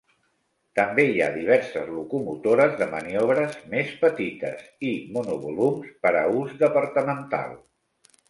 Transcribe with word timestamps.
També 0.77 1.03
hi 1.09 1.19
ha 1.23 1.25
diverses 1.33 1.89
locomotores 1.97 2.73
de 2.79 2.87
maniobres 2.93 3.53
més 3.75 3.93
petites 4.05 4.65
i 4.91 4.93
monovolums 5.19 5.91
per 6.07 6.15
a 6.23 6.27
ús 6.39 6.57
departamental. 6.65 7.55